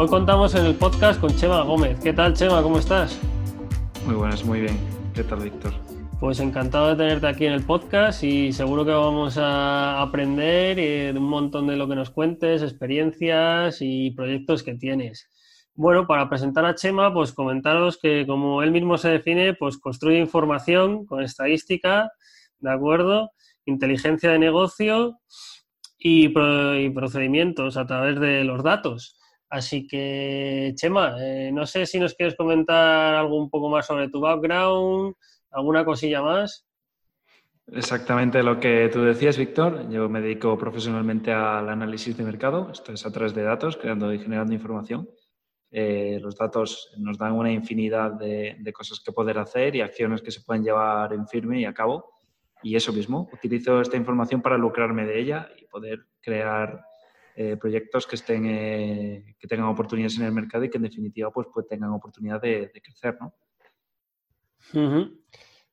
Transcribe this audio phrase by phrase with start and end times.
[0.00, 1.98] Hoy contamos en el podcast con Chema Gómez.
[1.98, 2.62] ¿Qué tal, Chema?
[2.62, 3.18] ¿Cómo estás?
[4.06, 4.78] Muy buenas, muy bien.
[5.12, 5.72] ¿Qué tal, Víctor?
[6.20, 11.12] Pues encantado de tenerte aquí en el podcast y seguro que vamos a aprender eh,
[11.16, 15.28] un montón de lo que nos cuentes, experiencias y proyectos que tienes.
[15.74, 20.20] Bueno, para presentar a Chema, pues comentaros que como él mismo se define, pues construye
[20.20, 22.12] información con estadística,
[22.60, 23.32] ¿de acuerdo?
[23.66, 25.18] Inteligencia de negocio
[25.98, 29.18] y, procedimientos a través de los datos.
[29.50, 34.08] Así que, Chema, eh, no sé si nos quieres comentar algo un poco más sobre
[34.10, 35.14] tu background,
[35.50, 36.66] alguna cosilla más.
[37.72, 39.88] Exactamente lo que tú decías, Víctor.
[39.90, 44.12] Yo me dedico profesionalmente al análisis de mercado, esto es a través de datos, creando
[44.12, 45.08] y generando información.
[45.70, 50.22] Eh, los datos nos dan una infinidad de, de, cosas que poder hacer y acciones
[50.22, 52.10] que se pueden llevar en firme y a cabo.
[52.62, 56.87] Y eso mismo, utilizo esta información para lucrarme de ella y poder crear
[57.40, 61.30] eh, proyectos que, estén, eh, que tengan oportunidades en el mercado y que en definitiva
[61.30, 63.32] pues, pues tengan oportunidad de, crecer, ¿no?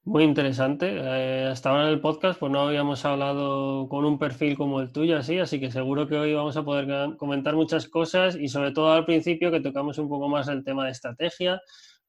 [0.04, 0.92] Muy interesante.
[0.94, 4.92] Eh, hasta ahora en el podcast pues no habíamos hablado con un perfil como el
[4.92, 8.72] tuyo así, así que seguro que hoy vamos a poder comentar muchas cosas y sobre
[8.72, 11.60] todo al principio que tocamos un poco más el tema de estrategia,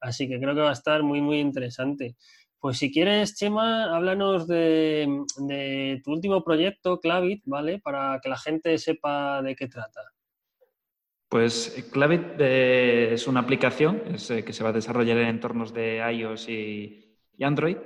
[0.00, 2.14] así que creo que va a estar muy muy interesante.
[2.66, 5.06] Pues si quieres, Chema, háblanos de,
[6.02, 7.78] tu último proyecto, Clavit, ¿vale?
[7.78, 10.00] Para que la gente sepa de qué trata.
[11.28, 15.72] Pues eh, Clavit eh, es una aplicación eh, que se va a desarrollar en entornos
[15.72, 17.76] de iOS y, Android,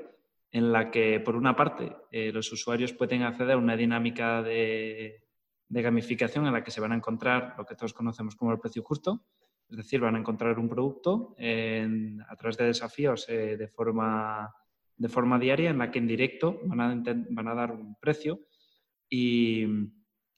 [0.51, 1.95] en la que, por una parte,
[2.33, 5.27] los usuarios pueden acceder a una dinámica de,
[5.69, 8.83] gamificación en la que se van a encontrar lo que todos conocemos como el precio
[8.83, 9.27] justo,
[9.69, 14.51] es decir, van a encontrar un producto a través de desafíos de forma
[15.01, 18.41] de forma diaria en la que en directo van a, van a dar un precio
[19.09, 19.65] y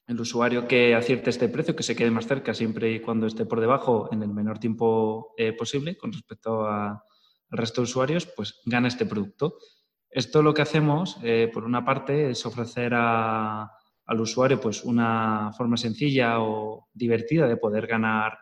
[0.07, 3.45] el usuario que acierte este precio, que se quede más cerca siempre y cuando esté
[3.45, 6.97] por debajo en el menor tiempo eh, posible con respecto al
[7.49, 9.57] resto de usuarios, pues gana este producto.
[10.09, 13.69] Esto lo que hacemos, eh, por una parte, es ofrecer al
[14.17, 18.37] usuario pues, una forma sencilla o divertida de poder ganar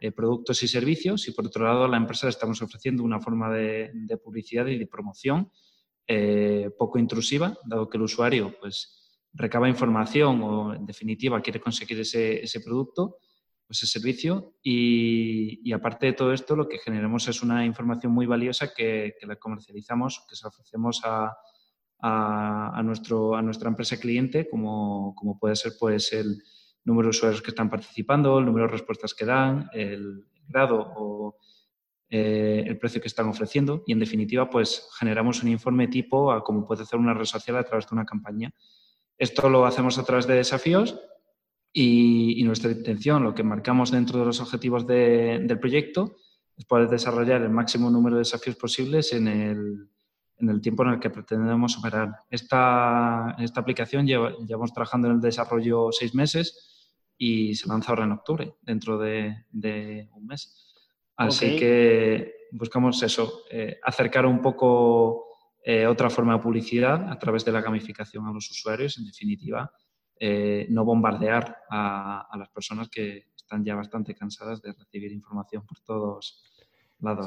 [0.00, 3.20] eh, productos y servicios y, por otro lado, a la empresa le estamos ofreciendo una
[3.20, 5.50] forma de, de publicidad y de promoción
[6.06, 12.00] eh, poco intrusiva, dado que el usuario pues, recaba información o, en definitiva, quiere conseguir
[12.00, 13.18] ese, ese producto
[13.68, 14.54] o ese servicio.
[14.62, 19.26] Y, aparte de todo esto, lo que generamos es una información muy valiosa que, que
[19.26, 21.36] la comercializamos, que se ofrecemos a,
[22.00, 26.42] a, nuestro, a nuestra empresa cliente, como, como, puede ser pues, el
[26.84, 31.36] número de usuarios que están participando, el número de respuestas que dan, el grado o
[32.08, 36.44] eh, el precio que están ofreciendo y, en definitiva, pues generamos un informe tipo a
[36.44, 38.52] cómo puede hacer una red social a través de una campaña.
[39.18, 41.00] Esto lo hacemos a través de desafíos
[41.72, 46.16] y, nuestra intención, lo que marcamos dentro de los objetivos del proyecto,
[46.56, 49.90] es poder desarrollar el máximo número de desafíos posibles en el,
[50.38, 52.14] en el tiempo en el que pretendemos operar.
[52.30, 58.04] Esta, esta aplicación lleva, llevamos trabajando en el desarrollo seis meses y se lanza ahora
[58.04, 60.65] en octubre, dentro de, de un mes.
[61.16, 65.26] Así que buscamos eso, eh, acercar un poco
[65.64, 69.70] eh, otra forma de publicidad a través de la gamificación a los usuarios, en definitiva,
[70.18, 75.64] eh, no bombardear a, a, las personas que están ya bastante cansadas de recibir información
[75.66, 76.42] por todos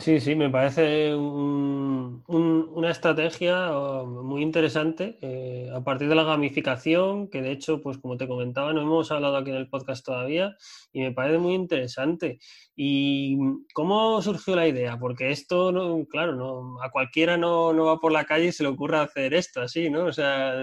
[0.02, 7.30] Sí, sí, me parece una estrategia oh, muy interesante eh, a partir de la gamificación,
[7.30, 10.56] que de hecho, pues como te comentaba, no hemos hablado aquí en el podcast todavía
[10.92, 12.40] y me parece muy interesante.
[12.76, 13.38] ¿Y
[13.74, 14.98] cómo surgió la idea?
[14.98, 18.64] Porque esto, no, claro, no, a cualquiera no, no va por la calle y se
[18.64, 20.06] le ocurre hacer esto así, ¿no?
[20.06, 20.56] O sea,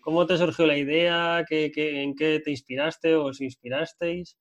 [0.00, 1.44] ¿cómo te surgió la idea?
[1.48, 4.38] ¿Qué, qué, ¿En qué te inspiraste o os inspirasteis?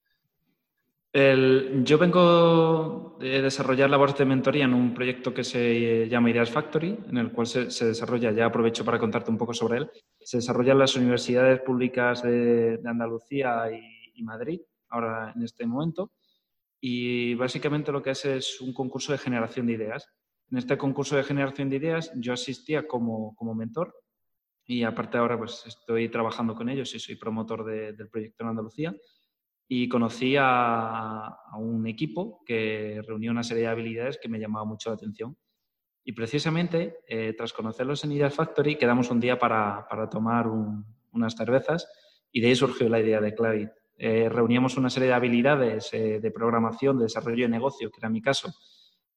[1.12, 6.98] Yo vengo de desarrollar labores de mentoría en un proyecto que se llama Ideas Factory,
[7.08, 10.74] en el cual se, desarrolla, ya aprovecho para contarte un poco sobre él, se desarrolla
[10.74, 14.60] en las universidades públicas de, Andalucía y, Madrid,
[14.90, 16.12] ahora en este momento,
[16.80, 20.08] y básicamente lo que hace es un concurso de generación de ideas.
[20.52, 23.96] En este concurso de generación de ideas yo asistía como, como mentor
[24.66, 28.96] y aparte ahora pues estoy trabajando con ellos y soy promotor del proyecto en Andalucía
[29.72, 34.90] y conocí a, un equipo que reunía una serie de habilidades que me llamaba mucho
[34.90, 35.38] la atención.
[36.04, 40.48] Y precisamente, eh, tras conocerlos en Ideas Factory, quedamos un día para, para tomar
[41.12, 41.88] unas cervezas
[42.32, 43.70] y de ahí surgió la idea de Clavit.
[43.96, 48.10] Eh, reuníamos una serie de habilidades eh, de programación, de desarrollo de negocio, que era
[48.10, 48.52] mi caso,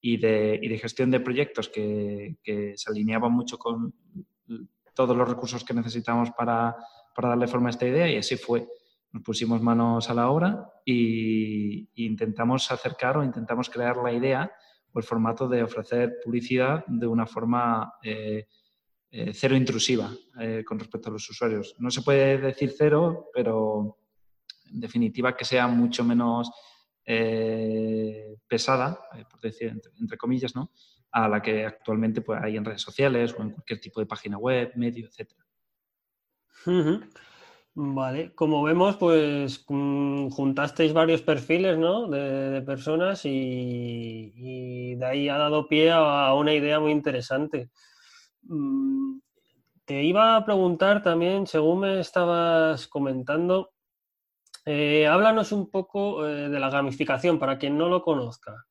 [0.02, 3.94] y de, y de gestión de proyectos que, que, se alineaban mucho con
[4.92, 6.76] todos los recursos que necesitamos para,
[7.14, 8.66] para darle forma a esta idea y así fue.
[9.12, 14.50] Nos pusimos manos a la obra e intentamos acercar o intentamos crear la idea
[14.92, 18.46] o el formato de ofrecer publicidad de una forma eh,
[19.10, 20.10] eh, cero intrusiva
[20.40, 21.76] eh, con respecto a los usuarios.
[21.78, 23.98] No se puede decir cero, pero
[24.72, 26.50] en definitiva que sea mucho menos
[28.46, 28.96] pesada,
[29.28, 30.70] por decir entre, comillas, ¿no?
[31.10, 34.38] a la que actualmente pues, hay en redes sociales o en cualquier tipo de página
[34.38, 35.32] web, medio, etc.
[37.74, 42.06] Vale, como vemos, pues mm, juntasteis varios perfiles ¿no?
[42.06, 47.70] de, personas y, de ahí ha dado pie a, una idea muy interesante.
[48.42, 49.20] Mm,
[49.86, 53.72] te iba a preguntar también, según me estabas comentando,
[54.66, 58.66] eh, háblanos un poco eh, de la gamificación para quien no lo conozca.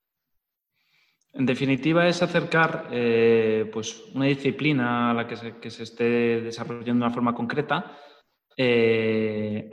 [1.33, 6.42] En definitiva, es acercar eh, pues una disciplina a la que se, que se esté
[6.42, 7.98] desarrollando de una forma concreta
[8.57, 9.69] eh,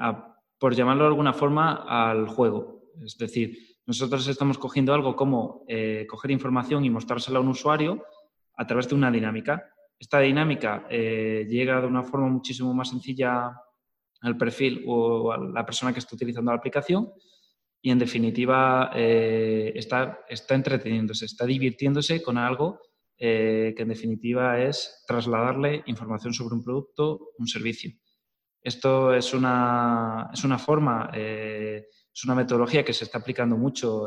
[0.58, 2.92] por llamarlo de alguna forma, al juego.
[3.04, 8.04] Es decir, nosotros estamos cogiendo algo como eh, coger información y mostrársela a un usuario
[8.56, 9.72] a través de una dinámica.
[9.98, 13.52] Esta dinámica eh, llega de una forma muchísimo más sencilla
[14.20, 17.08] al perfil o a la persona que está utilizando la aplicación
[17.80, 22.80] y en definitiva está, está entreteniéndose, está divirtiéndose con algo
[23.16, 27.92] que en definitiva es trasladarle información sobre un producto, un servicio.
[28.62, 34.06] Esto es una, es una forma, eh, es una metodología que se está aplicando mucho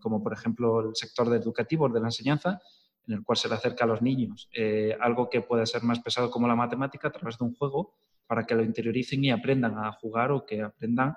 [0.00, 2.60] como por ejemplo el sector de educativo, de la enseñanza,
[3.06, 6.00] en el cual se le acerca a los niños eh, algo que puede ser más
[6.00, 7.94] pesado como la matemática a través de un juego
[8.26, 11.14] para que lo interioricen y aprendan a jugar o que aprendan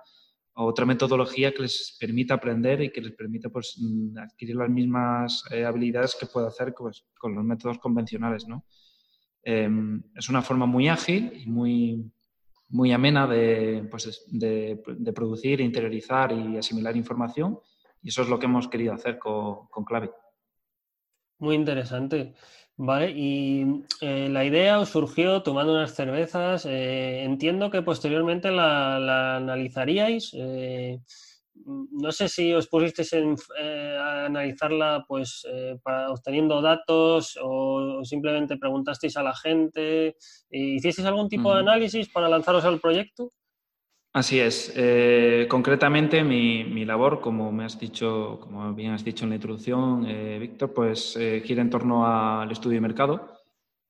[0.56, 5.44] otra metodología que les permita aprender y que les permita pues, mm, adquirir las mismas
[5.52, 8.48] eh, habilidades que puede hacer pues, con los métodos convencionales.
[8.48, 8.66] ¿no?
[9.44, 12.12] Em, es una forma muy ágil y muy,
[12.74, 14.82] muy amena de, pues, de,
[15.14, 17.60] producir, interiorizar y asimilar información.
[18.02, 20.12] Y eso es lo que hemos querido hacer con, con Clave.
[21.38, 22.34] Muy interesante.
[22.76, 26.66] Vale, y eh, la idea os surgió tomando unas cervezas.
[26.66, 30.32] Eh, entiendo que posteriormente la, analizaríais.
[30.34, 31.00] Eh,
[31.66, 38.58] no sé si os pusisteis eh, a analizarla pues eh, para, obteniendo datos o, simplemente
[38.58, 40.16] preguntasteis a la gente.
[40.50, 43.30] ¿Hicisteis algún tipo de análisis para lanzaros al proyecto?
[44.14, 44.72] Así es.
[44.76, 50.06] Eh, concretamente, mi, labor, como me has dicho, como bien has dicho en la introducción,
[50.40, 53.40] Víctor, pues gira en torno al estudio de mercado.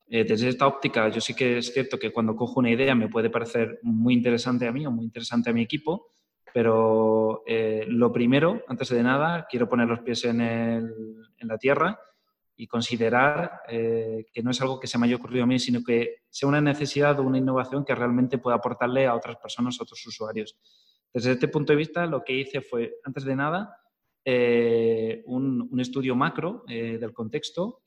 [0.06, 3.28] desde esta óptica, yo sí que es cierto que cuando cojo una idea me puede
[3.28, 6.06] parecer muy interesante a mí o muy interesante a mi equipo,
[6.54, 10.88] pero eh, lo primero, antes de nada, quiero poner los pies en,
[11.40, 11.98] la tierra
[12.54, 15.82] y considerar eh, que no es algo que se me haya ocurrido a mí, sino
[15.82, 19.82] que sea una necesidad o una innovación que realmente pueda aportarle a otras personas, a
[19.82, 20.56] otros usuarios.
[21.12, 23.76] Desde este punto de vista, lo que hice fue, antes de nada,
[24.24, 27.82] eh, un, un, estudio macro del contexto.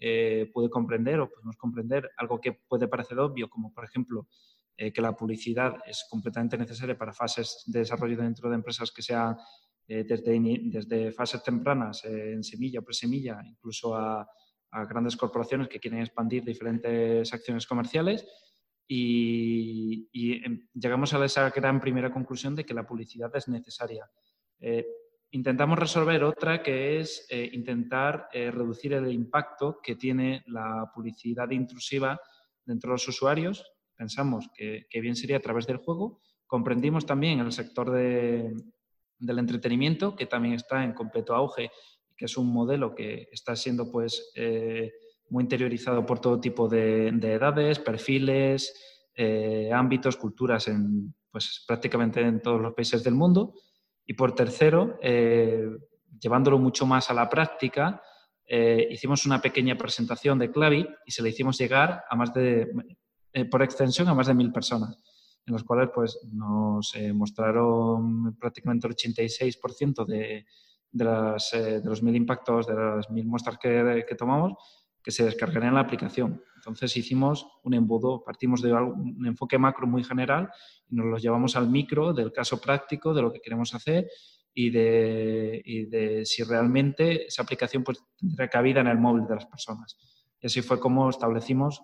[0.54, 4.28] puede comprender o podemos comprender algo que puede parecer obvio, como por ejemplo
[4.80, 9.02] eh, que la publicidad es completamente necesaria para fases de desarrollo dentro de empresas que
[9.02, 9.36] sean
[9.88, 14.28] eh, desde, fases tempranas, eh, en semilla presemilla, incluso a,
[14.88, 18.28] grandes corporaciones que quieren expandir diferentes acciones comerciales.
[18.88, 20.08] Y,
[20.46, 24.08] em, llegamos a esa gran primera conclusión de que la publicidad es necesaria.
[25.32, 32.20] intentamos resolver otra que es intentar reducir el impacto que tiene la publicidad intrusiva
[32.66, 33.66] dentro de los usuarios
[33.98, 36.22] pensamos que, bien sería a través del juego.
[36.46, 41.72] Comprendimos también el sector del entretenimiento, que también está en completo auge,
[42.16, 44.94] que es un modelo que está siendo pues, eh,
[45.30, 48.74] muy interiorizado por todo tipo de, edades, perfiles,
[49.14, 53.54] eh, ámbitos, culturas, en pues, prácticamente en todos los países del mundo.
[54.06, 55.68] Y por tercero, eh,
[56.20, 58.02] llevándolo mucho más a la práctica,
[58.90, 62.72] hicimos una pequeña presentación de Clavi y se le hicimos llegar a más de
[63.34, 64.98] eh, por extensión a más de mil personas,
[65.46, 70.46] en los cuales pues, nos eh, mostraron prácticamente el 86% de,
[70.92, 74.54] de, las, eh, de los mil impactos, de las mil muestras que, que tomamos,
[75.02, 76.44] que se descargarían la aplicación.
[76.58, 80.50] Entonces hicimos un embudo, partimos de un enfoque macro muy general
[80.90, 84.10] y nos lo llevamos al micro del caso práctico de lo que queremos hacer
[84.54, 89.36] y de, y de si realmente esa aplicación pues, tendrá cabida en el móvil de
[89.36, 89.98] las personas.
[90.42, 91.84] Y así fue como establecimos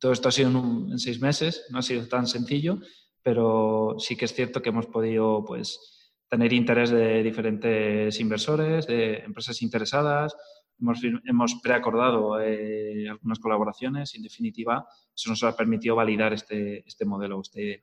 [0.00, 2.78] todo esto ha sido en, seis meses, no ha sido tan sencillo,
[3.22, 9.18] pero sí que es cierto que hemos podido pues, tener interés de diferentes inversores, de
[9.18, 10.36] empresas interesadas,
[11.26, 17.04] hemos, preacordado eh, algunas colaboraciones y en definitiva eso nos ha permitido validar este, este
[17.04, 17.80] modelo, esta idea.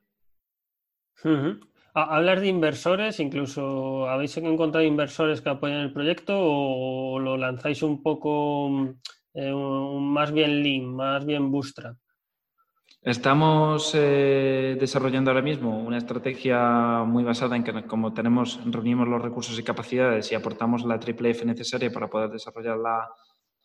[1.94, 8.02] Hablar de inversores, incluso habéis encontrado inversores que apoyan el proyecto o lo lanzáis un
[8.02, 8.94] poco
[9.32, 11.96] eh, más bien lean, más bien bootstrap.
[13.06, 19.22] Estamos eh, desarrollando ahora mismo una estrategia muy basada en que como tenemos, reunimos los
[19.22, 23.08] recursos y capacidades y aportamos la triple F necesaria para poder desarrollar la,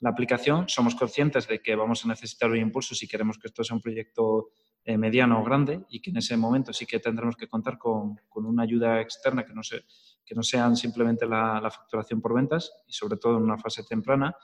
[0.04, 3.76] aplicación, somos conscientes de que vamos a necesitar un impulso si queremos que esto sea
[3.76, 4.52] un proyecto
[4.84, 8.20] eh, mediano o grande y que en ese momento sí que tendremos que contar con,
[8.36, 9.86] una ayuda externa que no, se,
[10.24, 13.84] que no sean simplemente la, la facturación por ventas y sobre todo en una fase
[13.84, 14.36] temprana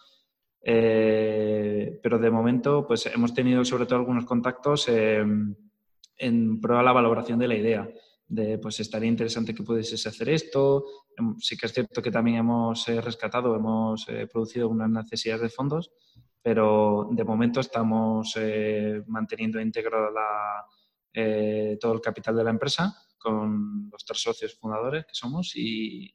[0.70, 5.56] eh, pero de momento, pues hemos tenido sobre todo algunos contactos en
[6.60, 7.90] prueba de la valoración de la idea.
[8.28, 10.84] De, pues estaría interesante que pudiese hacer esto.
[11.18, 15.44] Em, sí que es cierto que también hemos eh, rescatado, hemos eh, producido unas necesidades
[15.44, 15.94] de fondos,
[16.42, 18.38] pero de momento estamos
[19.08, 20.14] manteniendo íntegro
[21.80, 26.14] todo el capital de la empresa con los tres socios fundadores que somos y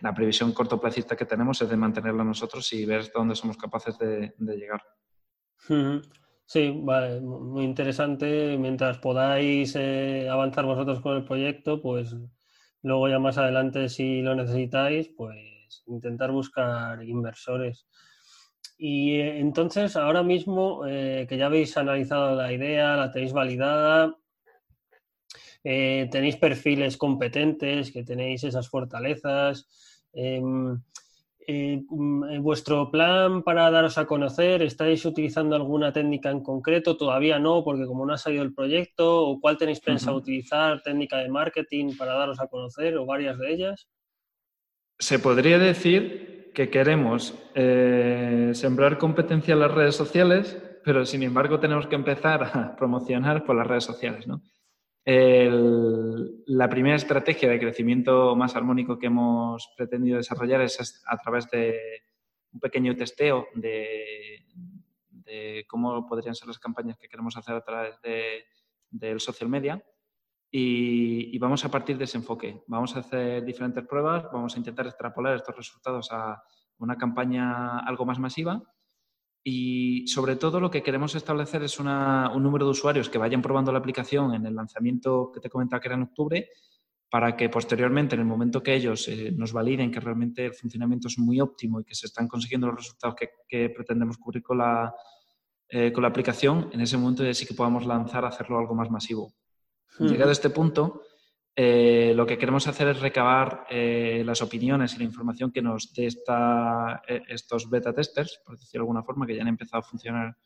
[0.00, 4.32] la previsión cortoplacista que tenemos es de mantenerla nosotros y ver dónde somos capaces de,
[4.38, 4.82] llegar.
[6.46, 8.58] Sí, vale, muy interesante.
[8.58, 12.14] Mientras podáis eh, avanzar vosotros con el proyecto, pues
[12.82, 17.86] luego ya más adelante, si lo necesitáis, pues intentar buscar inversores.
[18.76, 24.14] Y eh, entonces, ahora mismo eh, que ya habéis analizado la idea, la tenéis validada,
[25.64, 29.66] tenéis perfiles competentes, que tenéis esas fortalezas,
[30.14, 30.78] Em,
[31.46, 36.96] eh, mm, ¿Vuestro plan para daros a conocer, estáis utilizando alguna técnica en concreto?
[36.96, 40.80] Todavía no, porque como no ha salido el proyecto, ¿o cuál tenéis pensado utilizar?
[40.82, 43.88] ¿Técnica de marketing para daros a conocer o varias de ellas?
[44.98, 51.58] Se podría decir que queremos eh, sembrar competencia en las redes sociales, pero sin embargo
[51.58, 54.40] tenemos que empezar a promocionar por las redes sociales, ¿no?
[55.06, 61.78] La primera estrategia de crecimiento más armónico que hemos pretendido desarrollar es a través de
[62.52, 64.46] un pequeño testeo de,
[65.68, 67.96] cómo podrían ser las campañas que queremos hacer a través
[68.90, 69.84] del social media.
[70.50, 72.62] Y, y, vamos a partir de ese enfoque.
[72.68, 76.40] Vamos a hacer diferentes pruebas, vamos a intentar extrapolar estos resultados a
[76.78, 78.62] una campaña algo más masiva
[79.46, 81.86] y sobre todo lo que queremos establecer es un
[82.42, 85.88] número de usuarios que vayan probando la aplicación en el lanzamiento que te comentaba que
[85.88, 86.48] era en octubre,
[87.10, 91.08] para que posteriormente, en el momento que ellos eh, nos validen que realmente el funcionamiento
[91.08, 94.92] es muy óptimo y que se están consiguiendo los resultados que, pretendemos cubrir con la,
[95.68, 98.90] eh, con la aplicación, en ese momento ya sí que podamos lanzar, hacerlo algo más
[98.90, 99.34] masivo.
[99.98, 101.02] Llegado a este punto,
[101.56, 105.92] eh, lo que queremos hacer es recabar eh, las opiniones y la información que nos
[105.92, 109.82] dé eh, estos beta testers, por decirlo de alguna forma, que ya han empezado a
[109.82, 110.36] funcionar,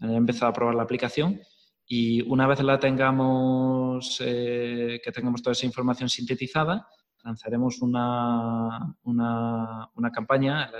[0.00, 1.40] han empezado a probar la aplicación.
[1.86, 6.86] Y una vez la tengamos, que tengamos toda esa información sintetizada,
[7.24, 10.72] lanzaremos una, una, una campaña en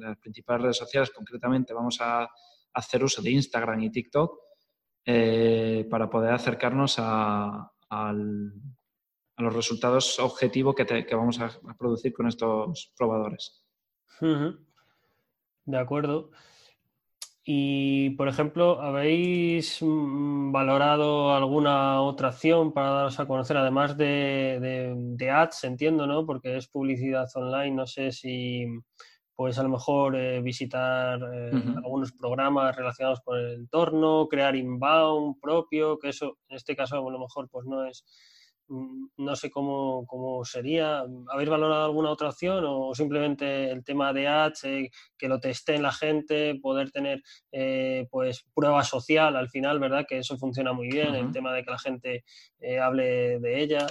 [0.00, 1.10] las, principales redes sociales.
[1.10, 2.28] Concretamente, vamos a
[2.72, 4.38] hacer uso de Instagram y TikTok
[5.90, 8.52] para poder acercarnos al
[9.36, 13.62] a los resultados objetivos que, vamos a, producir con estos probadores.
[15.64, 16.30] De acuerdo.
[17.48, 25.30] Y, por ejemplo, ¿habéis mm, valorado alguna otra acción para daros a conocer, además de,
[25.32, 26.26] ads, entiendo, ¿no?
[26.26, 28.66] Porque es publicidad online, no sé si
[29.36, 35.38] pues a lo mejor eh, visitar eh, algunos programas relacionados con el entorno, crear inbound
[35.40, 38.02] propio, que eso en este caso a lo mejor pues no es
[38.68, 40.04] no sé cómo,
[40.44, 41.04] sería.
[41.28, 45.82] ¿Habéis valorado alguna otra opción o simplemente el tema de ads, eh, que lo testeen
[45.82, 50.04] la gente, poder tener eh, pues prueba social al final, ¿verdad?
[50.08, 52.24] Que eso funciona muy bien, el tema de que la gente
[52.60, 53.86] eh, hable de ella.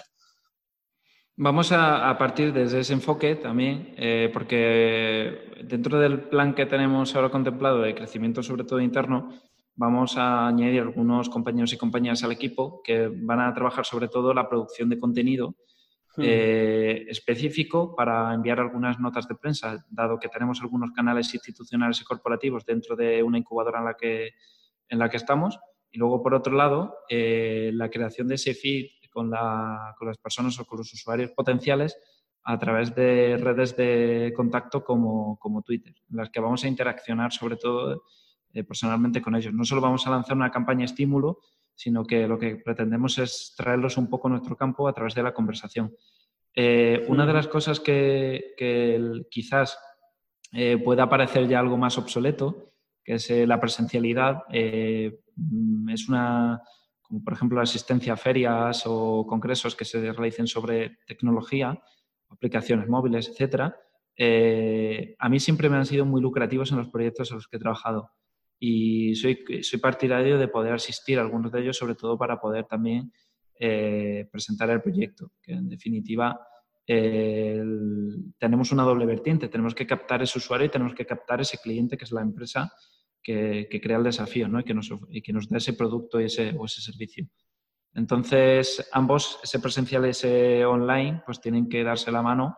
[1.37, 3.93] Vamos a, partir desde ese enfoque también,
[4.31, 9.33] porque dentro del plan que tenemos ahora contemplado de crecimiento sobre todo interno,
[9.75, 14.33] vamos a añadir algunos compañeros y compañeras al equipo que van a trabajar sobre todo
[14.33, 15.55] la producción de contenido
[16.15, 16.21] hmm.
[16.23, 22.05] eh, específico para enviar algunas notas de prensa, dado que tenemos algunos canales institucionales y
[22.05, 24.31] corporativos dentro de una incubadora en la que,
[24.89, 25.59] en la que estamos.
[25.91, 29.31] Y luego, por otro lado, eh, la creación de ese feed con,
[29.97, 31.97] con las personas o con los usuarios potenciales
[32.43, 37.31] a través de redes de contacto como, como Twitter, en las que vamos a interaccionar
[37.31, 38.03] sobre todo
[38.55, 39.53] eh, personalmente con ellos.
[39.53, 41.39] No solo vamos a lanzar una campaña estímulo,
[41.75, 45.23] sino que lo que pretendemos es traerlos un poco a nuestro campo a través de
[45.23, 45.93] la conversación.
[46.55, 49.77] Eh, una de las cosas que, quizás
[50.53, 52.71] eh, pueda parecer ya algo más obsoleto,
[53.03, 56.59] que es la presencialidad, es una,
[57.01, 61.79] como por ejemplo la asistencia a ferias o congresos que se realicen sobre tecnología,
[62.29, 63.77] aplicaciones móviles, etcétera,
[64.17, 67.57] eh, a mí siempre me han sido muy lucrativos en los proyectos en los que
[67.57, 68.11] he trabajado.
[68.59, 72.65] Y soy, soy partidario de poder asistir a algunos de ellos, sobre todo para poder
[72.65, 73.11] también
[73.59, 76.39] eh, presentar el proyecto, que en definitiva
[76.85, 81.97] tenemos una doble vertiente, tenemos que captar ese usuario y tenemos que captar ese cliente
[81.97, 82.71] que es la empresa
[83.25, 84.59] que, crea el desafío ¿no?
[84.59, 87.27] y, que nos, y que nos da ese producto y ese, o ese servicio.
[87.93, 92.55] Entonces, ambos, ese presencial y ese online, pues tienen que darse la mano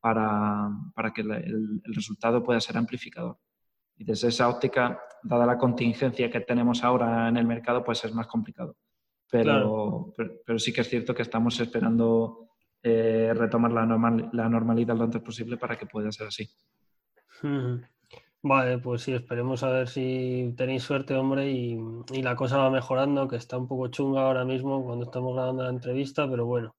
[0.00, 3.38] para, para que el, resultado pueda ser amplificador.
[3.96, 8.14] Y desde esa óptica, dada la contingencia que tenemos ahora en el mercado, pues es
[8.14, 8.76] más complicado.
[9.30, 10.12] Pero,
[10.44, 12.48] pero, sí que es cierto que estamos esperando
[12.82, 16.48] eh, retomar la, normal, la normalidad lo antes posible para que pueda ser así.
[18.42, 21.78] Vale, pues sí, esperemos a ver si tenéis suerte, hombre, y,
[22.22, 25.68] la cosa va mejorando, que está un poco chunga ahora mismo cuando estamos grabando la
[25.68, 26.74] entrevista, pero bueno,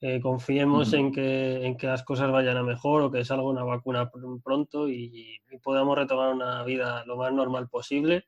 [0.00, 3.64] eh, confiemos en, que, en que las cosas vayan a mejor o que salga una
[3.64, 4.08] vacuna
[4.44, 8.26] pronto y podamos retomar una vida lo más normal posible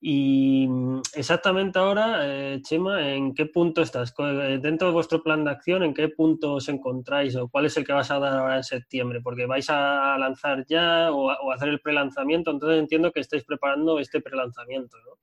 [0.00, 4.14] y mm, exactamente ahora, eh, Chema, ¿en qué punto estás?
[4.18, 7.76] Eh, dentro de vuestro plan de acción, ¿en qué punto os encontráis o cuál es
[7.76, 9.20] el que vas a dar ahora en septiembre?
[9.22, 14.20] Porque vais a lanzar ya o, hacer el prelanzamiento, entonces entiendo que estáis preparando este
[14.20, 15.18] prelanzamiento, ¿no?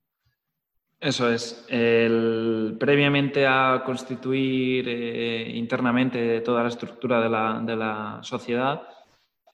[1.00, 1.66] Eso es.
[2.78, 8.82] previamente a constituir eh, internamente toda la estructura de la, de la sociedad,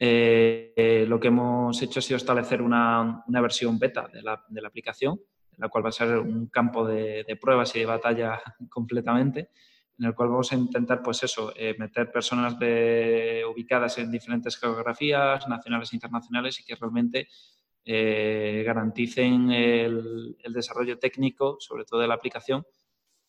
[0.02, 4.42] eh, eh, lo que hemos hecho ha sido establecer una, una versión beta de la,
[4.48, 5.20] de la, aplicación,
[5.58, 8.40] la cual va a ser un campo de, de, pruebas y de batalla
[8.70, 9.50] completamente,
[9.98, 14.56] en el cual vamos a intentar, pues eso, eh, meter personas de, ubicadas en diferentes
[14.56, 17.28] geografías, nacionales e internacionales, y que realmente
[17.84, 22.64] garanticen el, el desarrollo técnico, sobre todo de la aplicación,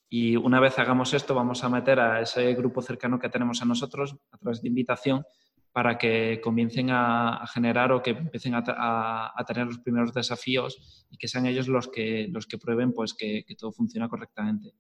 [0.08, 3.66] y una vez hagamos esto, vamos a meter a ese grupo cercano que tenemos a
[3.66, 5.26] nosotros a través de invitación
[5.72, 11.28] para que comiencen a, generar o que empiecen a, tener los primeros desafíos y que
[11.28, 14.74] sean ellos los que, los que prueben pues, que, todo funciona correctamente.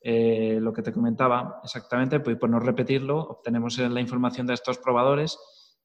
[0.00, 4.78] Eh, lo que te comentaba exactamente, pues por no repetirlo, obtenemos la información de estos
[4.78, 5.38] probadores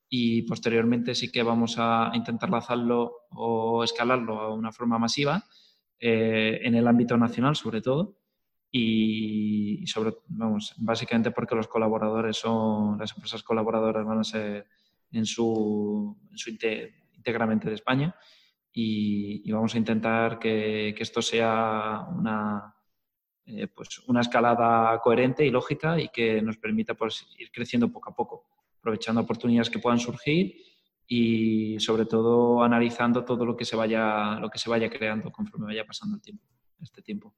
[0.09, 5.43] y posteriormente sí que vamos a intentar lanzarlo o escalarlo a una forma masiva
[5.99, 8.17] eh, en el ámbito nacional sobre todo
[8.71, 14.67] y, sobre, vamos, básicamente porque los colaboradores son, las empresas colaboradoras van a ser
[15.11, 18.15] en su, en su íntegramente de España
[18.71, 22.75] y, vamos a intentar que, que esto sea una,
[23.49, 28.09] eh, pues una escalada coherente y lógica y que nos permita pues, ir creciendo poco
[28.09, 28.45] a poco,
[28.79, 30.53] aprovechando oportunidades que puedan surgir
[31.07, 35.67] y sobre todo analizando todo lo que se vaya, lo que se vaya creando conforme
[35.67, 36.43] vaya pasando el tiempo,
[36.81, 37.33] este tiempo.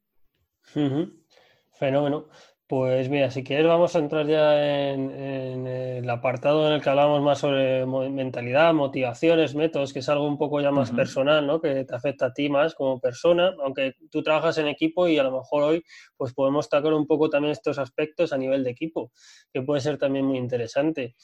[1.74, 2.28] Fenómeno.
[2.70, 7.20] Pues mira, si quieres vamos a entrar ya en, el apartado en el que hablamos
[7.24, 11.60] más sobre mentalidad, motivaciones, métodos, que es algo un poco ya más personal, ¿no?
[11.60, 15.24] Que te afecta a ti más como persona, aunque tú trabajas en equipo y a
[15.24, 15.84] lo mejor hoy
[16.16, 19.12] pues podemos tocar un poco también estos aspectos a nivel de equipo,
[19.52, 21.16] que puede ser también muy interesante.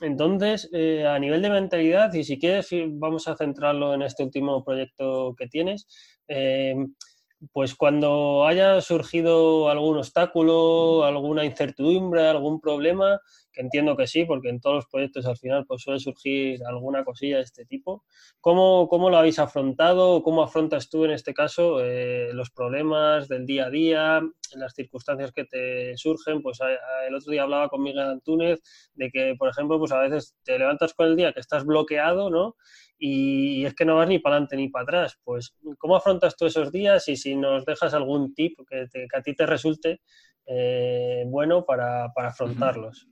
[0.00, 4.62] Entonces, eh, a nivel de mentalidad, y si quieres vamos a centrarlo en este último
[4.64, 5.88] proyecto que tienes,
[6.28, 6.76] eh,
[7.52, 13.20] pues cuando haya surgido algún obstáculo, alguna incertidumbre, algún problema,
[13.52, 17.04] que entiendo que sí, porque en todos los proyectos al final pues suele surgir alguna
[17.04, 18.04] cosilla de este tipo.
[18.40, 20.22] ¿Cómo, cómo lo habéis afrontado?
[20.22, 24.22] ¿Cómo afrontas tú en este caso eh, los problemas del día a día,
[24.54, 26.42] las circunstancias que te surgen?
[26.42, 26.58] Pues
[27.06, 28.60] el otro día hablaba con Miguel Antúnez
[28.94, 32.30] de que, por ejemplo, pues a veces te levantas con el día que estás bloqueado,
[32.30, 32.56] ¿no?
[33.04, 35.18] y es que no vas ni para adelante ni para atrás.
[35.24, 39.34] Pues, ¿cómo afrontas tú esos días y si nos dejas algún tip que, a ti
[39.34, 40.02] te resulte
[40.46, 43.08] eh, bueno para, afrontarlos?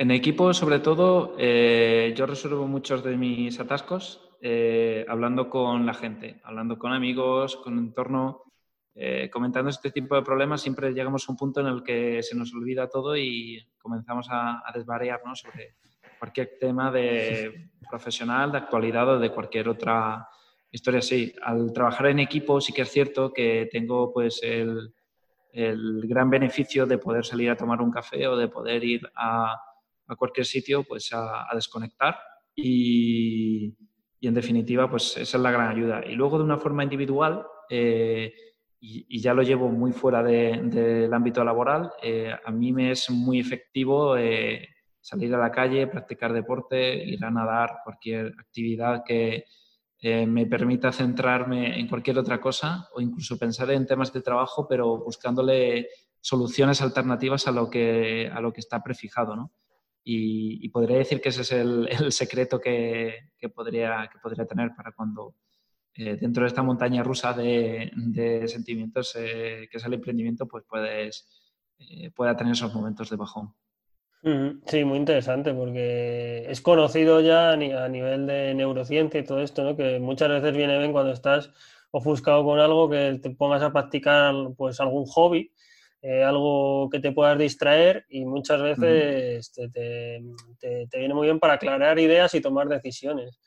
[0.00, 5.92] En equipo, sobre todo, eh, yo resuelvo muchos de mis atascos eh, hablando con la
[5.92, 8.44] gente, hablando con amigos, con el entorno,
[9.30, 10.62] comentando este tipo de problemas.
[10.62, 14.62] Siempre llegamos a un punto en el que se nos olvida todo y comenzamos a,
[14.66, 15.76] a desvariarnos sobre
[16.18, 20.26] cualquier tema de profesional, de actualidad o de cualquier otra
[20.70, 21.34] historia así.
[21.42, 24.94] Al trabajar en equipo sí que es cierto que tengo pues el,
[25.52, 29.60] el gran beneficio de poder salir a tomar un café o de poder ir a,
[30.12, 32.18] a cualquier sitio pues a, desconectar
[32.54, 33.74] y,
[34.20, 36.04] en definitiva pues esa es la gran ayuda.
[36.06, 38.32] Y luego de una forma individual eh,
[38.80, 43.38] y, ya lo llevo muy fuera del ámbito laboral, eh, a mí me es muy
[43.38, 44.66] efectivo eh,
[45.00, 49.44] salir a la calle, practicar deporte, ir a nadar, cualquier actividad que,
[50.02, 54.96] me permita centrarme en cualquier otra cosa o incluso pensar en temas de trabajo, pero
[54.96, 59.36] buscándole soluciones alternativas a lo que, a lo que está prefijado.
[59.36, 59.52] ¿no?
[60.02, 65.34] Y, podría decir que ese es el, secreto que, podría, que podría tener para cuando
[65.94, 67.90] eh, dentro de esta montaña rusa de,
[68.46, 71.28] sentimientos que es el emprendimiento, pues puedes,
[72.14, 73.54] pueda tener esos momentos de bajón.
[74.22, 79.76] Sí, muy interesante porque es conocido ya a nivel de neurociencia y todo esto, ¿no?
[79.76, 81.50] Que muchas veces viene bien cuando estás
[81.90, 85.50] ofuscado con algo que te pongas a practicar pues algún hobby,
[86.02, 90.20] eh, algo que te puedas distraer y muchas veces te,
[90.98, 93.38] viene muy bien para aclarar ideas y tomar decisiones.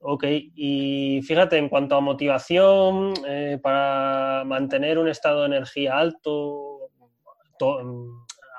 [0.00, 6.90] Ok, y fíjate, en cuanto a motivación, eh, para mantener un estado de energía alto,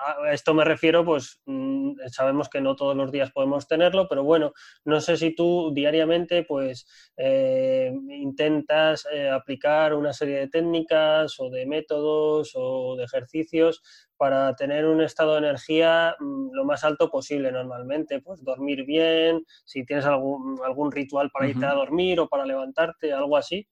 [0.06, 4.24] a esto me refiero, pues mm, sabemos que no todos los días podemos tenerlo, pero
[4.24, 4.54] bueno,
[4.86, 11.50] no sé si tú diariamente pues eh, intentas eh, aplicar una serie de técnicas o
[11.50, 13.82] de métodos o de ejercicios
[14.18, 19.44] para tener un estado de energía mm, lo más alto posible normalmente, pues dormir bien,
[19.66, 23.68] si tienes algún, algún ritual para irte a dormir o para levantarte, algo así.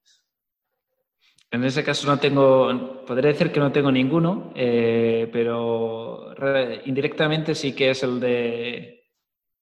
[1.56, 6.36] En ese caso no tengo, podría decir que no tengo ninguno, eh, pero
[6.84, 9.06] indirectamente sí que es el de,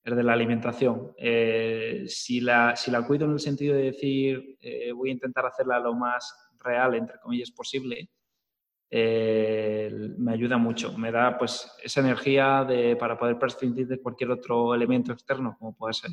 [0.04, 1.14] el de la alimentación.
[1.20, 5.46] Eh, si, la, si la cuido en el sentido de decir eh, voy a intentar
[5.46, 8.10] hacerla lo más real, entre comillas, posible,
[8.90, 10.98] me ayuda mucho.
[10.98, 15.76] Me da pues esa energía de, para poder prescindir de cualquier otro elemento externo, como
[15.76, 16.10] puede ser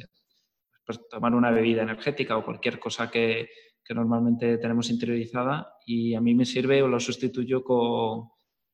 [0.85, 3.49] pues, tomar una bebida energética o cualquier cosa que
[3.91, 8.29] que normalmente tenemos interiorizada y a mí me sirve o lo sustituyo con,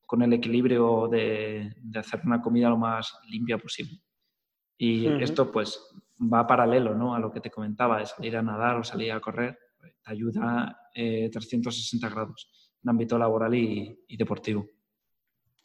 [0.04, 3.98] con el equilibrio de, de, hacer una comida lo más limpia posible.
[4.76, 5.80] Y esto pues
[6.20, 7.14] va paralelo ¿no?
[7.14, 10.90] a lo que te comentaba, de salir a nadar o salir a correr, te ayuda
[10.94, 14.66] eh, 360 grados en ámbito laboral y, y, deportivo.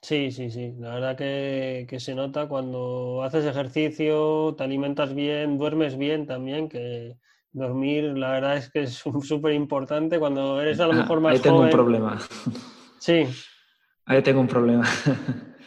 [0.02, 0.76] Sí, sí, sí.
[0.80, 6.70] La verdad que, que, se nota cuando haces ejercicio, te alimentas bien, duermes bien también,
[6.70, 7.18] que,
[7.54, 11.40] Dormir, la verdad es que es súper importante cuando eres a lo mejor más Ahí
[11.40, 12.20] tengo un problema.
[12.98, 13.28] Sí.
[14.06, 14.88] Ahí tengo un problema.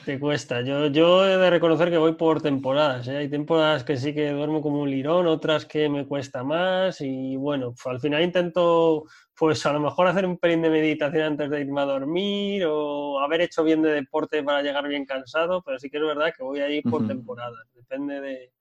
[0.05, 0.61] Te cuesta.
[0.61, 3.09] Yo, yo he de reconocer que voy por temporadas.
[3.09, 3.17] ¿eh?
[3.17, 7.37] Hay temporadas que sí que duermo como un lirón, otras que me cuesta más y
[7.37, 9.05] bueno, pues al final intento
[9.37, 13.19] pues a lo mejor hacer un pelín de meditación antes de irme a dormir o
[13.21, 16.45] haber hecho bien de deporte para llegar bien cansado, pero sí que es verdad que
[16.45, 17.67] voy ahí por temporadas.
[17.75, 18.53] Depende de,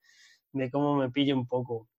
[0.53, 1.89] de cómo me pille un poco.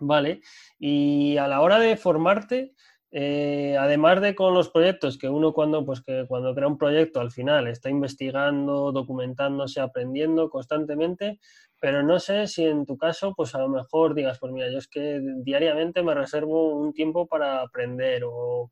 [0.00, 0.40] Vale.
[0.78, 2.74] Y a la hora de formarte,
[3.14, 7.20] eh, además de con los proyectos, que uno cuando, pues que cuando crea un proyecto
[7.20, 11.38] al final está investigando, documentándose, aprendiendo constantemente,
[11.78, 14.78] pero no sé si en tu caso, pues a lo mejor digas, pues mira, yo
[14.78, 18.70] es que diariamente me reservo un tiempo para aprender o,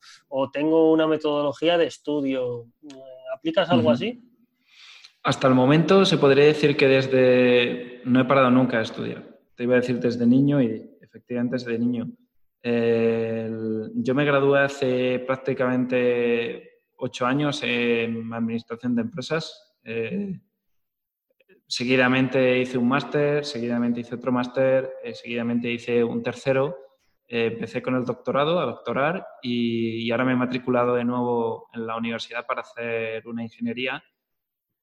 [0.53, 2.67] tengo una metodología de estudio.
[3.37, 4.23] ¿Aplicas algo así?
[5.23, 9.23] Hasta el momento se podría decir que desde no he parado nunca a estudiar.
[9.55, 12.09] Te iba a decir desde niño y efectivamente desde niño.
[12.63, 16.71] yo me gradué hace prácticamente
[17.01, 19.75] ocho años en administración de empresas.
[19.85, 20.39] Eh,
[21.67, 26.77] seguidamente hice un máster, seguidamente hice otro máster, eh, seguidamente hice un tercero.
[27.27, 31.69] Eh, empecé con el doctorado, a doctorar, y, y, ahora me he matriculado de nuevo
[31.73, 34.03] en la universidad para hacer una ingeniería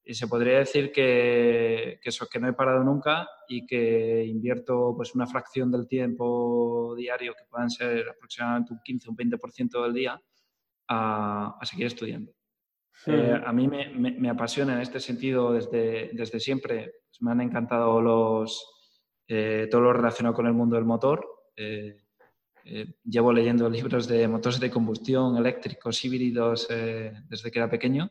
[0.08, 4.94] y se podría decir que, que, eso, que no he parado nunca y que invierto
[4.96, 9.82] pues una fracción del tiempo diario, que puedan ser aproximadamente un 15 o un 20%
[9.82, 10.18] del día,
[10.88, 12.32] a, a seguir estudiando.
[13.04, 16.90] Eh, a mí me, me, apasiona en este sentido desde, desde siempre.
[17.10, 18.66] Pues me han encantado los,
[19.28, 21.22] eh, todo lo relacionado con el mundo del motor.
[21.54, 21.98] Eh,
[23.04, 28.10] llevo leyendo libros de motores de combustión, eléctricos, híbridos desde que era pequeño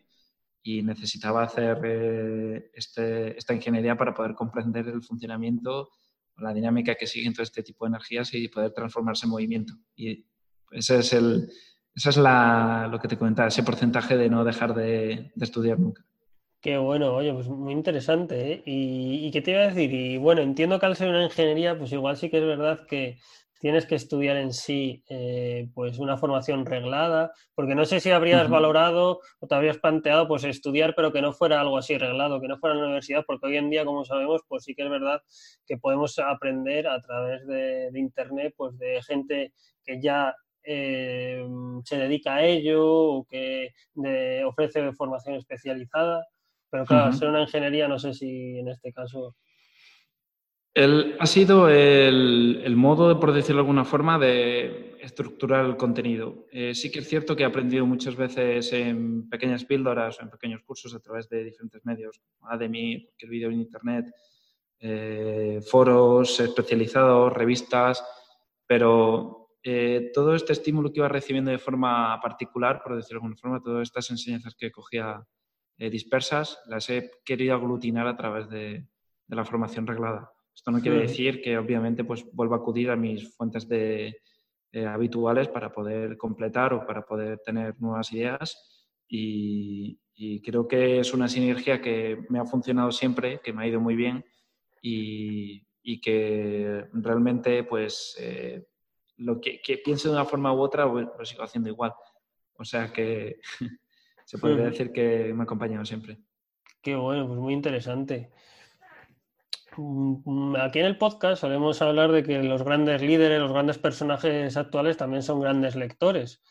[0.67, 5.91] y necesitaba hacer eh, este, esta ingeniería para poder comprender el funcionamiento,
[6.35, 9.75] la dinámica que siguen todo este tipo de energías y poder transformarse en movimiento.
[9.95, 10.25] Y
[10.71, 11.49] ese es el,
[11.95, 15.79] eso es la, lo que te comentaba, ese porcentaje de no dejar de, de estudiar
[15.79, 16.03] nunca.
[16.59, 18.51] Qué bueno, oye, pues muy interesante.
[18.51, 18.63] ¿eh?
[18.65, 19.93] ¿Y, ¿Y, qué te iba a decir?
[19.93, 23.19] Y bueno, entiendo que al ser una ingeniería, pues igual sí que es verdad que
[23.59, 28.49] tienes que estudiar en sí eh, pues una formación reglada, porque no sé si habrías
[28.49, 32.47] valorado o te habrías planteado pues estudiar pero que no fuera algo así reglado, que
[32.47, 34.89] no fuera en la universidad, porque hoy en día, como sabemos, pues sí que es
[34.89, 35.21] verdad
[35.65, 41.43] que podemos aprender a través de, internet pues de gente que ya eh,
[41.83, 43.73] se dedica a ello o que
[44.45, 46.25] ofrece formación especializada,
[46.69, 49.35] pero claro, ser una ingeniería no sé si en este caso
[50.77, 56.45] ha sido el, modo, por decirlo de alguna forma, de estructurar el contenido.
[56.51, 60.29] Eh, sí que es cierto que he aprendido muchas veces en pequeñas píldoras o en
[60.29, 64.05] pequeños cursos a través de diferentes medios, Ademi, cualquier vídeo en Internet,
[64.79, 68.03] eh, foros especializados, revistas,
[68.67, 73.41] pero eh, todo este estímulo que iba recibiendo de forma particular, por decirlo de alguna
[73.41, 75.25] forma, todas estas enseñanzas que cogía
[75.79, 78.87] dispersas, las he querido aglutinar a través de
[79.27, 80.31] la formación reglada.
[80.57, 84.21] Esto no quiere decir que obviamente pues vuelva a acudir a mis fuentes de,
[84.71, 89.99] eh, habituales para poder completar o para poder tener nuevas ideas y,
[90.43, 93.95] creo que es una sinergia que me ha funcionado siempre, que me ha ido muy
[93.95, 94.25] bien
[94.81, 95.63] y,
[96.01, 98.65] que realmente pues eh,
[99.17, 101.93] lo que, que, piense de una forma u otra pues, lo sigo haciendo igual.
[102.57, 103.39] O sea que
[104.25, 106.17] se podría decir que me ha acompañado siempre.
[106.81, 108.31] Qué bueno, pues muy interesante.
[109.77, 114.57] Mm, aquí en el podcast solemos hablar de que los grandes líderes, los grandes personajes
[114.57, 116.41] actuales también son grandes lectores.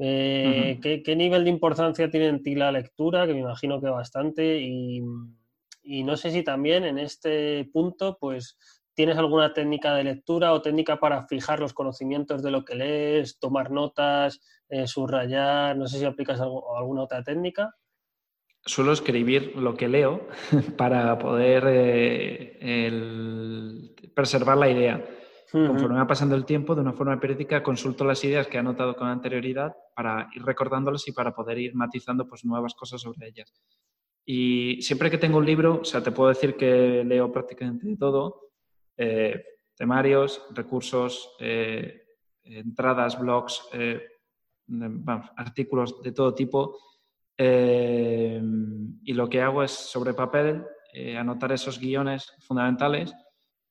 [0.00, 3.26] Eh, ¿qué, nivel de importancia tiene en ti la lectura?
[3.26, 4.60] Que me imagino que bastante.
[4.60, 5.02] Y,
[6.04, 8.58] no sé si también en este punto, pues,
[8.94, 13.38] tienes alguna técnica de lectura o técnica para fijar los conocimientos de lo que lees,
[13.38, 15.76] tomar notas, eh, subrayar.
[15.76, 17.74] No sé si aplicas alguna otra técnica
[18.64, 20.28] suelo escribir lo que leo
[20.76, 22.78] para poder eh,
[24.14, 25.04] preservar la idea.
[25.50, 28.94] Conforme va pasando el tiempo, de una forma periódica, consulto las ideas que he anotado
[28.94, 33.54] con anterioridad para ir recordándolas y para poder ir matizando pues, nuevas cosas sobre ellas.
[34.26, 38.50] Y siempre que tengo un libro, o sea, te puedo decir que leo prácticamente todo,
[38.98, 39.42] eh,
[39.74, 42.02] temarios, recursos, eh,
[42.42, 43.62] entradas, blogs,
[45.34, 46.76] artículos de todo tipo,
[47.40, 48.42] eh,
[49.04, 53.14] y lo que hago es sobre papel eh, anotar esos guiones fundamentales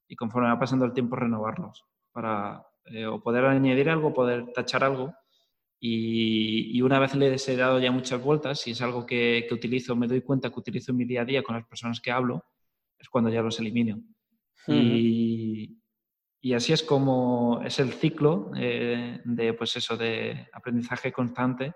[0.08, 4.86] y conforme va pasando el tiempo renovarlos para eh, o poder añadir algo, poder tachar
[4.86, 5.14] algo.
[5.80, 9.96] Y, una vez le he dado ya muchas vueltas, si es algo que, que, utilizo,
[9.96, 12.46] me doy cuenta que utilizo en mi día a día con las personas que hablo,
[12.98, 14.02] es cuando ya los elimino.
[14.68, 15.78] y,
[16.42, 21.74] y, así es como es el ciclo de, pues eso, de aprendizaje constante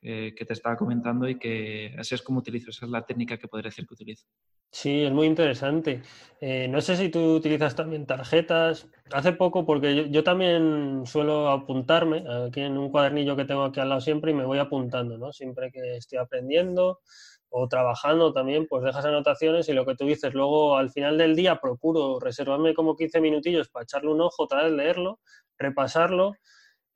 [0.00, 3.36] eh, que te estaba comentando y que así es como utilizo, esa es la técnica
[3.36, 4.26] que podría decir que utilizo.
[4.70, 6.02] Sí, es muy interesante.
[6.40, 8.86] Eh, no sé si tú utilizas también tarjetas.
[9.10, 13.88] Hace poco, porque yo, también suelo apuntarme aquí en un cuadernillo que tengo aquí al
[13.88, 15.32] lado siempre y me voy apuntando, ¿no?
[15.32, 17.00] Siempre que estoy aprendiendo
[17.48, 21.34] o trabajando también, pues dejas anotaciones y lo que tú dices, luego al final del
[21.34, 25.18] día procuro reservarme como 15 minutillos para echarle un ojo, otra vez leerlo,
[25.58, 26.34] repasarlo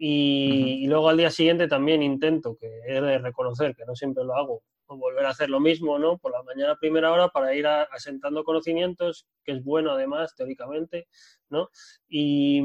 [0.05, 4.35] y, luego al día siguiente también intento, que he de reconocer que no siempre lo
[4.35, 6.19] hago, volver a hacer lo mismo, ¿no?
[6.19, 11.07] Por la mañana a primera hora para ir asentando conocimientos, que es bueno además, teóricamente,
[11.51, 11.69] ¿no?
[12.09, 12.61] Y,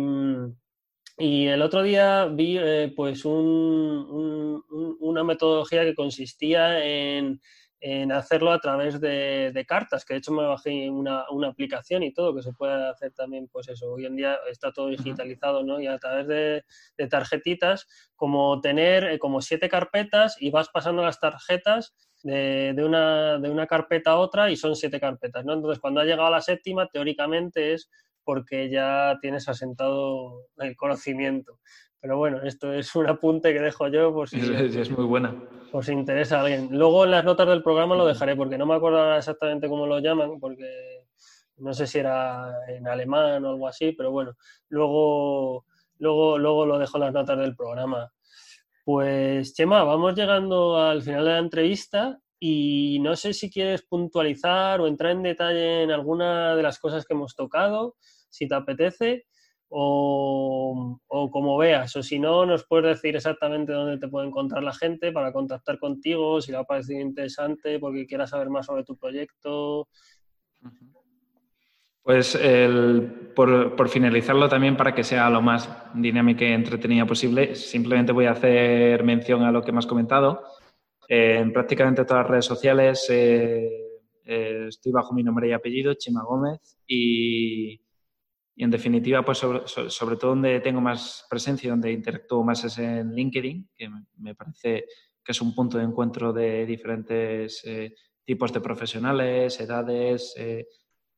[1.20, 7.40] el otro día vi eh, pues una metodología que consistía en
[7.80, 12.36] en hacerlo a través de, cartas, que de hecho me bajé una, aplicación y todo,
[12.36, 15.80] que se puede hacer también, pues eso, hoy en día está todo digitalizado, ¿no?
[15.80, 16.64] Y a través de,
[17.08, 23.50] tarjetitas, como tener eh, como siete carpetas y vas pasando las tarjetas de, una, de
[23.50, 25.54] una carpeta a otra y son siete carpetas, ¿no?
[25.54, 27.90] Entonces, cuando ha llegado a la séptima, teóricamente es
[28.28, 31.62] porque ya tienes asentado el conocimiento.
[32.02, 35.34] Pero bueno, esto es un apunte que dejo yo por si, es, muy buena.
[35.72, 36.68] por si interesa a alguien.
[36.78, 40.00] Luego en las notas del programa lo dejaré porque no me acuerdo exactamente cómo lo
[40.00, 41.06] llaman, porque
[41.56, 44.34] no sé si era en alemán o algo así, pero bueno,
[44.68, 45.64] luego,
[45.98, 48.12] luego, luego lo dejo en las notas del programa.
[48.84, 54.82] Pues Chema, vamos llegando al final de la entrevista y no sé si quieres puntualizar
[54.82, 57.96] o entrar en detalle en alguna de las cosas que hemos tocado,
[58.30, 59.26] si te apetece
[59.70, 61.00] o,
[61.32, 65.12] como veas, o si no, nos puedes decir exactamente dónde te puede encontrar la gente
[65.12, 69.90] para contactar contigo, si le ha parecido interesante, porque quieras saber más sobre tu proyecto.
[72.02, 72.40] Pues
[73.36, 78.32] por, finalizarlo también para que sea lo más dinámica y entretenida posible, simplemente voy a
[78.32, 80.42] hacer mención a lo que me has comentado.
[81.10, 83.70] en prácticamente todas las redes sociales eh,
[84.24, 87.78] eh, estoy bajo mi nombre y apellido, Chima Gómez, y,
[88.60, 93.14] y en definitiva, pues sobre, todo donde tengo más presencia, donde interactúo más es en
[93.14, 94.86] LinkedIn, que me parece
[95.24, 97.94] que es un punto de encuentro de diferentes eh,
[98.26, 100.68] tipos de profesionales, edades, eh,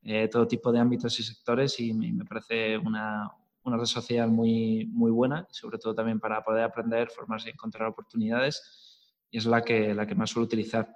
[0.03, 3.31] eh, todo tipo de ámbitos y sectores y me, parece una,
[3.63, 7.87] una, red social muy, muy buena, sobre todo también para poder aprender, formarse y encontrar
[7.87, 8.99] oportunidades
[9.31, 10.93] y es la que, la que más suelo utilizar.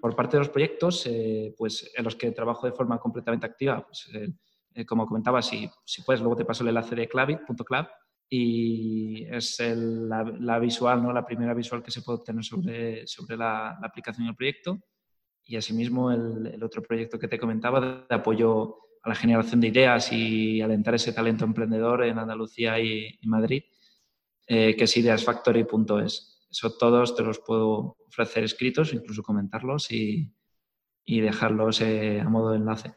[0.00, 3.84] Por parte de los proyectos, eh, pues en los que trabajo de forma completamente activa,
[3.84, 7.86] pues, eh, como comentaba, si, si puedes, luego te paso el enlace de clavit.club
[8.30, 11.12] y es la, visual, ¿no?
[11.12, 14.78] la primera visual que se puede obtener sobre, sobre la, aplicación del proyecto.
[15.44, 19.68] Y asimismo el, el, otro proyecto que te comentaba de apoyo a la generación de
[19.68, 23.62] ideas y alentar ese talento emprendedor en Andalucía y, Madrid,
[24.46, 26.37] eh, que es ideasfactory.es.
[26.50, 30.32] Eso todos te los puedo ofrecer escritos, incluso comentarlos y,
[31.04, 32.94] y dejarlos eh, a modo de enlace.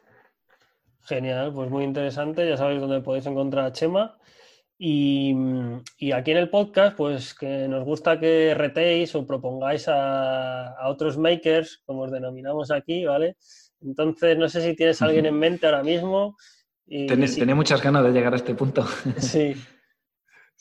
[1.04, 2.48] Genial, pues muy interesante.
[2.48, 4.18] Ya sabéis dónde podéis encontrar a Chema.
[4.78, 5.32] Y,
[6.12, 11.80] aquí en el podcast, pues que nos gusta que retéis o propongáis a, otros makers,
[11.86, 13.36] como os denominamos aquí, ¿vale?
[13.80, 16.36] Entonces, no sé si tienes a alguien en mente ahora mismo.
[16.84, 18.84] Y, Tenía muchas ganas de llegar a este punto.
[19.18, 19.54] Sí.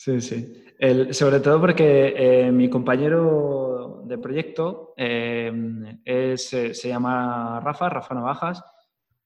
[0.04, 1.14] sí, sí.
[1.14, 5.52] sobre todo porque eh, mi compañero de proyecto eh,
[6.04, 8.64] es, se llama Rafa, Rafa Navajas,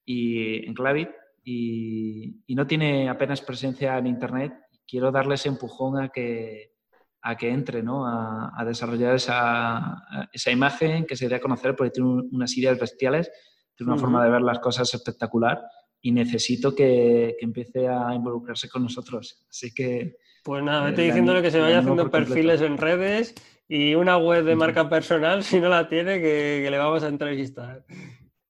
[0.04, 1.10] y en Clavit,
[1.44, 4.54] y, y no tiene apenas presencia en Internet
[4.88, 6.74] quiero darle ese empujón a que,
[7.22, 8.06] a que entre, ¿no?
[8.06, 13.32] a, desarrollar esa, esa, imagen, que se dé a conocer, porque tiene unas ideas bestiales,
[13.76, 15.62] tiene una forma de ver las cosas espectacular
[16.02, 19.46] y necesito que, que, empiece a involucrarse con nosotros.
[19.50, 20.18] Así que...
[20.46, 23.34] Pues nada, vete diciéndole que se vaya haciendo perfiles en redes
[23.68, 27.84] y una web de marca personal, si no la tiene, que, le vamos a entrevistar.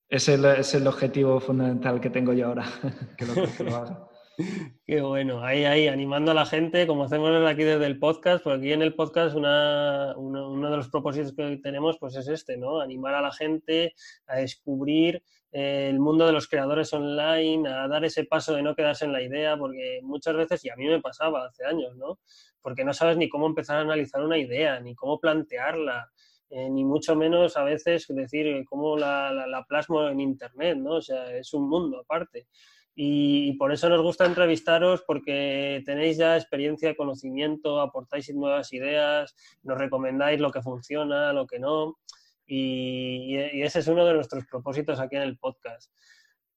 [0.09, 2.65] Es el, es el objetivo fundamental que tengo yo ahora,
[3.17, 4.09] que lo, que lo haga.
[4.85, 8.59] Qué bueno, ahí, ahí, animando a la gente, como hacemos aquí desde el podcast, porque
[8.59, 12.81] aquí en el podcast una, uno de los propósitos que tenemos pues es este, ¿no?
[12.81, 13.93] Animar a la gente
[14.27, 15.21] a descubrir eh,
[15.55, 19.21] el mundo de los creadores online, a dar ese paso de no quedarse en la
[19.21, 22.19] idea, porque muchas veces, y a mí me pasaba hace años, ¿no?
[22.61, 26.11] Porque no sabes ni cómo empezar a analizar una idea, ni cómo plantearla,
[26.49, 30.95] eh, ni mucho menos a veces decir cómo la, la, la plasmo en Internet, ¿no?
[30.95, 32.47] O sea, es un mundo aparte.
[32.97, 39.77] Y, por eso nos gusta entrevistaros porque tenéis ya experiencia, conocimiento, aportáis nuevas ideas, nos
[39.77, 41.97] recomendáis lo que funciona, lo que no.
[42.47, 45.91] Y, ese es uno de nuestros propósitos aquí en el podcast.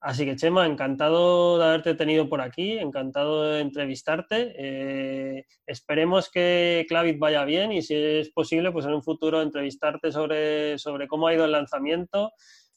[0.01, 4.55] Así que Chema, encantado de haberte tenido por aquí, encantado de entrevistarte.
[4.57, 10.13] Eh, esperemos que Clavit vaya bien y si es posible, pues en un futuro entrevistarte
[10.13, 12.31] sobre, sobre cómo ha ido el lanzamiento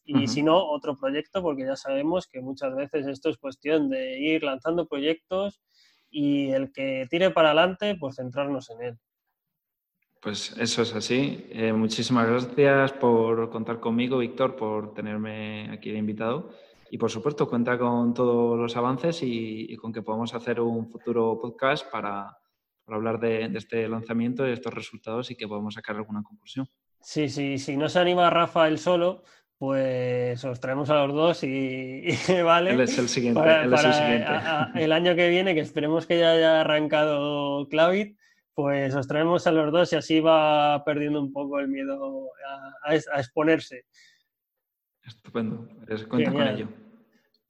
[0.03, 4.19] y si no, otro proyecto, porque ya sabemos que muchas veces esto es cuestión de
[4.19, 5.61] ir lanzando proyectos
[6.09, 8.99] y el que tire para adelante, pues centrarnos en él.
[10.21, 11.47] Pues eso es así.
[11.49, 16.51] Eh, muchísimas gracias por contar conmigo, Víctor, por tenerme aquí de invitado.
[16.91, 21.39] Y por supuesto, cuenta con todos los avances y, con que podamos hacer un futuro
[21.41, 22.37] podcast para,
[22.85, 26.67] hablar de, de, este lanzamiento, de estos resultados y que podamos sacar alguna conclusión.
[26.99, 29.23] Sí, sí, si no se anima Rafa él solo,
[29.57, 32.03] pues os traemos a los dos y,
[32.43, 32.71] vale.
[32.71, 33.41] Él es el siguiente.
[34.75, 38.17] el, año que viene, que esperemos que ya haya arrancado Clavit,
[38.53, 42.29] pues os traemos a los dos y así va perdiendo un poco el miedo
[42.85, 43.85] a, exponerse.
[45.03, 45.67] Estupendo,
[46.07, 46.67] cuenta con ello.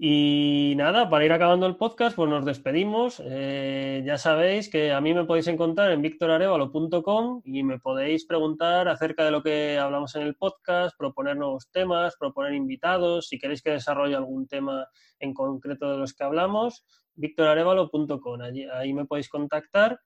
[0.04, 3.22] Y nada, para ir acabando el podcast, pues nos despedimos.
[3.24, 8.88] Eh, ya sabéis que a mí me podéis encontrar en victorarevalo.com y me podéis preguntar
[8.88, 13.62] acerca de lo que hablamos en el podcast, proponer nuevos temas, proponer invitados, si queréis
[13.62, 14.88] que desarrolle algún tema
[15.20, 16.84] en concreto de los que hablamos,
[17.14, 18.40] victorarevalo.com.
[18.74, 20.00] Ahí me podéis contactar.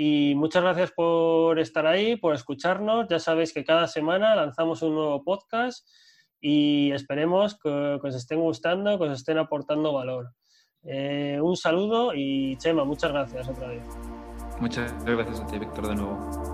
[0.00, 3.08] Y muchas gracias por estar ahí, por escucharnos.
[3.10, 5.84] Ya sabéis que cada semana lanzamos un nuevo podcast
[6.40, 10.34] y esperemos que, os estén gustando, que os estén aportando valor.
[10.84, 13.82] Eh, un saludo y Chema, muchas gracias otra vez.
[14.60, 16.47] Muchas gracias a ti, Víctor, de nuevo.